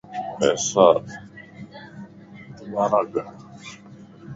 پيسادو 0.37 1.13
بارا 2.71 3.01
گڻ 3.13 3.27